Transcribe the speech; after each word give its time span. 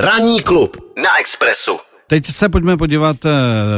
Ranní 0.00 0.42
klub 0.42 0.76
na 0.96 1.18
Expressu. 1.18 1.80
Teď 2.10 2.26
se 2.26 2.48
pojďme 2.48 2.76
podívat, 2.76 3.16
eh, 3.24 3.30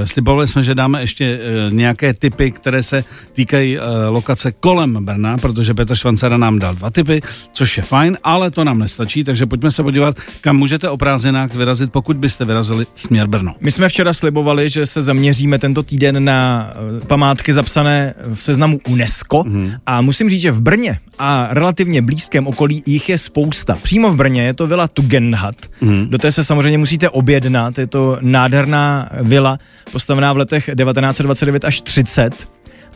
slibovali 0.07 0.49
jsme, 0.49 0.63
že 0.63 0.75
dáme 0.75 1.01
ještě 1.01 1.25
eh, 1.25 1.71
nějaké 1.71 2.15
typy, 2.15 2.53
které 2.53 2.83
se 2.83 3.05
týkají 3.33 3.79
eh, 3.79 3.83
lokace 4.09 4.53
kolem 4.53 5.05
Brna, 5.05 5.39
protože 5.39 5.75
Petr 5.75 5.95
Švancera 5.95 6.37
nám 6.37 6.59
dal 6.59 6.75
dva 6.75 6.91
typy, 6.91 7.21
což 7.53 7.77
je 7.77 7.83
fajn, 7.83 8.19
ale 8.25 8.51
to 8.51 8.65
nám 8.65 8.79
nestačí, 8.79 9.25
takže 9.25 9.47
pojďme 9.47 9.71
se 9.71 9.83
podívat, 9.83 10.17
kam 10.41 10.57
můžete 10.57 10.89
o 10.89 10.97
prázdninách 10.97 11.55
vyrazit, 11.55 11.93
pokud 11.93 12.17
byste 12.17 12.45
vyrazili 12.45 12.87
směr 12.95 13.27
Brno. 13.27 13.55
My 13.61 13.73
jsme 13.73 13.89
včera 13.89 14.13
slibovali, 14.13 14.69
že 14.69 14.87
se 14.87 15.03
zaměříme 15.03 15.59
tento 15.59 15.83
týden 15.83 16.25
na 16.25 16.73
památky 17.07 17.53
zapsané 17.53 18.15
v 18.35 18.43
seznamu 18.43 18.81
UNESCO 18.89 19.45
mm. 19.47 19.73
a 19.87 20.03
musím 20.03 20.31
říct, 20.31 20.41
že 20.41 20.51
v 20.51 20.61
Brně 20.61 20.99
a 21.19 21.49
relativně 21.51 22.03
blízkém 22.03 22.47
okolí 22.47 22.83
jich 22.87 23.09
je 23.09 23.19
spousta. 23.19 23.77
Přímo 23.83 24.11
v 24.11 24.17
Brně 24.17 24.43
je 24.43 24.55
to 24.55 24.67
vila 24.67 24.89
Tugendhat, 24.89 25.57
mm. 25.81 26.07
do 26.11 26.19
té 26.19 26.33
se 26.33 26.45
samozřejmě 26.45 26.79
musíte 26.79 27.11
objednat, 27.11 27.79
je 27.79 27.87
to 27.87 28.22
nádherná 28.23 29.09
vila, 29.21 29.59
postavená 29.93 30.33
v 30.33 30.37
letech 30.37 30.65
1929 30.65 31.65
až 31.65 31.81
30 31.81 32.49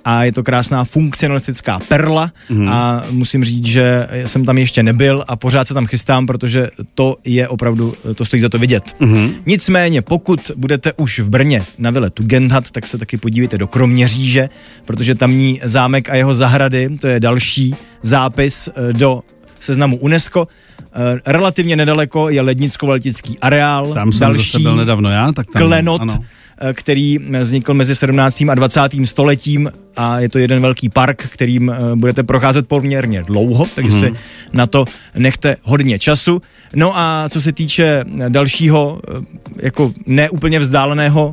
a 0.07 0.25
je 0.25 0.33
to 0.33 0.43
krásná 0.43 0.85
funkcionalistická 0.85 1.79
perla 1.89 2.33
mm. 2.49 2.69
a 2.69 3.03
musím 3.11 3.45
říct, 3.45 3.67
že 3.67 4.09
jsem 4.25 4.45
tam 4.45 4.59
ještě 4.59 4.83
nebyl 4.83 5.25
a 5.29 5.37
pořád 5.37 5.69
se 5.69 5.75
tam 5.75 5.87
chystám, 5.87 6.27
protože 6.27 6.71
to 6.95 7.17
je 7.25 7.49
opravdu, 7.49 7.95
to 8.15 8.25
stojí 8.25 8.41
za 8.41 8.49
to 8.49 8.59
vidět. 8.59 8.97
Mm. 9.01 9.31
Nicméně, 9.47 10.03
pokud 10.03 10.51
budete 10.57 10.93
už 10.93 11.19
v 11.19 11.29
Brně 11.31 11.63
na 11.79 11.91
vile 11.91 12.11
Tugendhat, 12.11 12.71
tak 12.71 12.87
se 12.87 12.99
taky 12.99 13.17
podívejte 13.17 13.59
do 13.59 13.67
Kroměříže, 13.67 14.49
protože 14.85 15.15
tamní 15.15 15.61
zámek 15.65 16.11
a 16.11 16.15
jeho 16.15 16.35
zahrady, 16.35 16.89
to 17.01 17.09
je 17.09 17.21
další 17.21 17.75
zápis 18.03 18.69
eh, 18.69 18.93
do 18.93 19.23
seznamu 19.61 19.97
UNESCO. 19.97 20.49
Eh, 20.97 21.21
relativně 21.27 21.77
nedaleko 21.77 22.29
je 22.29 22.43
Lednicko-Valtický 22.43 23.37
areál. 23.41 23.95
Tam 23.95 24.13
jsem 24.13 24.21
další 24.21 24.53
zase 24.53 24.59
byl 24.59 24.77
nedávno 24.77 25.11
já, 25.11 25.33
tak 25.33 25.47
tam, 25.51 25.63
klenot, 25.63 26.01
ano. 26.01 26.25
eh, 26.61 26.75
který 26.75 27.19
vznikl 27.41 27.75
mezi 27.75 27.95
17. 27.95 28.49
a 28.51 28.55
20. 28.55 28.81
stoletím 29.05 29.71
a 29.97 30.21
je 30.21 30.29
to 30.29 30.39
jeden 30.39 30.61
velký 30.61 30.89
park, 30.89 31.29
kterým 31.29 31.71
eh, 31.71 31.77
budete 31.95 32.23
procházet 32.23 32.69
poměrně 32.69 33.23
dlouho, 33.23 33.65
takže 33.75 33.91
mm-hmm. 33.91 34.15
si 34.15 34.21
na 34.53 34.67
to 34.67 34.85
nechte 35.15 35.57
hodně 35.63 35.99
času. 35.99 36.41
No 36.75 36.99
a 36.99 37.29
co 37.29 37.41
se 37.41 37.53
týče 37.53 38.05
dalšího, 38.29 39.01
eh, 39.09 39.21
jako 39.63 39.93
neúplně 40.07 40.59
vzdáleného 40.59 41.31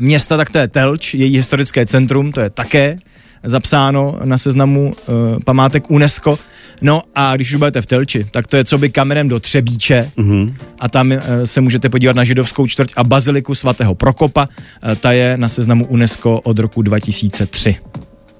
města, 0.00 0.36
tak 0.36 0.50
to 0.50 0.58
je 0.58 0.68
Telč, 0.68 1.14
její 1.14 1.36
historické 1.36 1.86
centrum, 1.86 2.32
to 2.32 2.40
je 2.40 2.50
také 2.50 2.96
zapsáno 3.44 4.18
na 4.24 4.38
seznamu 4.38 4.92
uh, 4.92 5.14
památek 5.44 5.90
UNESCO. 5.90 6.38
No 6.86 7.02
a 7.14 7.36
když 7.36 7.52
už 7.52 7.58
budete 7.58 7.82
v 7.82 7.86
Telči, 7.86 8.26
tak 8.30 8.46
to 8.46 8.56
je 8.56 8.64
co 8.64 8.78
by 8.78 8.90
kamenem 8.90 9.28
do 9.28 9.40
Třebíče 9.40 10.10
mm-hmm. 10.16 10.54
a 10.78 10.88
tam 10.88 11.10
uh, 11.10 11.18
se 11.44 11.60
můžete 11.60 11.88
podívat 11.88 12.16
na 12.16 12.24
židovskou 12.24 12.66
čtvrť 12.66 12.92
a 12.96 13.04
baziliku 13.04 13.54
svatého 13.54 13.94
Prokopa. 13.94 14.48
Uh, 14.48 14.94
ta 14.94 15.12
je 15.12 15.36
na 15.36 15.48
seznamu 15.48 15.86
UNESCO 15.86 16.40
od 16.40 16.58
roku 16.58 16.82
2003. 16.82 17.76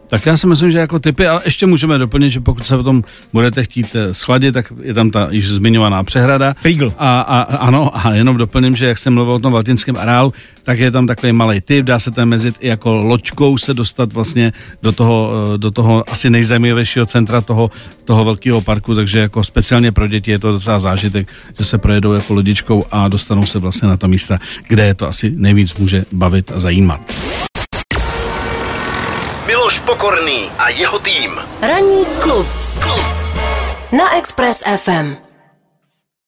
Tak 0.09 0.27
já 0.27 0.37
si 0.37 0.47
myslím, 0.47 0.71
že 0.71 0.79
jako 0.79 0.99
typy, 0.99 1.27
ale 1.27 1.41
ještě 1.45 1.67
můžeme 1.67 1.99
doplnit, 1.99 2.31
že 2.31 2.41
pokud 2.41 2.67
se 2.67 2.77
potom 2.77 3.03
budete 3.33 3.65
chtít 3.65 3.97
eh, 3.97 4.15
schladit, 4.15 4.55
tak 4.55 4.73
je 4.83 4.95
tam 4.95 5.11
ta 5.11 5.29
již 5.31 5.49
zmiňovaná 5.49 6.05
přehrada. 6.05 6.55
Prýgl. 6.63 6.93
A, 6.99 7.21
a, 7.21 7.43
ano, 7.57 8.07
a 8.07 8.15
jenom 8.15 8.37
doplním, 8.37 8.77
že 8.77 8.87
jak 8.87 8.99
jsem 8.99 9.15
mluvil 9.15 9.35
o 9.35 9.39
tom 9.39 9.53
valtinském 9.53 9.97
areálu, 9.97 10.33
tak 10.63 10.79
je 10.79 10.91
tam 10.91 11.07
takový 11.07 11.33
malý 11.33 11.61
typ, 11.61 11.87
dá 11.87 11.99
se 11.99 12.11
tam 12.11 12.29
mezit 12.29 12.55
i 12.61 12.69
jako 12.69 12.95
loďkou 12.95 13.59
se 13.59 13.75
dostat 13.75 14.13
vlastně 14.13 14.53
do 14.83 14.93
toho, 14.93 15.33
eh, 15.55 15.59
do 15.59 15.71
toho 15.71 16.05
asi 16.11 16.31
nejzajímavějšího 16.31 17.07
centra 17.07 17.41
toho, 17.41 17.71
toho 18.05 18.25
velkého 18.25 18.61
parku, 18.61 18.95
takže 18.95 19.21
jako 19.21 19.45
speciálně 19.45 19.93
pro 19.93 20.09
děti 20.09 20.31
je 20.31 20.39
to 20.39 20.53
docela 20.53 20.79
zážitek, 20.79 21.33
že 21.59 21.65
se 21.65 21.79
projedou 21.79 22.13
jako 22.13 22.35
lodičkou 22.35 22.85
a 22.91 23.09
dostanou 23.09 23.47
se 23.47 23.59
vlastně 23.59 23.89
na 23.89 23.97
ta 23.97 24.07
místa, 24.07 24.39
kde 24.69 24.87
je 24.87 24.95
to 24.95 25.09
asi 25.09 25.33
nejvíc 25.37 25.75
může 25.75 26.05
bavit 26.13 26.53
a 26.55 26.59
zajímat. 26.59 27.01
Miloš 29.47 29.79
Pokorný 29.81 30.51
a 30.59 30.69
jeho 30.69 30.99
tým. 30.99 31.37
Ranní 31.63 32.05
klub 32.23 32.47
na 33.93 34.17
Express 34.17 34.63
FM. 34.77 35.24